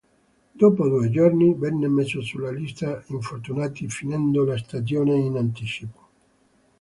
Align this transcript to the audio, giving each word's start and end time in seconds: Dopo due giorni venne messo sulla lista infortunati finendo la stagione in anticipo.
Dopo 0.53 0.87
due 0.87 1.11
giorni 1.11 1.53
venne 1.53 1.87
messo 1.87 2.21
sulla 2.23 2.49
lista 2.49 3.03
infortunati 3.09 3.87
finendo 3.87 4.43
la 4.43 4.57
stagione 4.57 5.13
in 5.15 5.35
anticipo. 5.37 6.07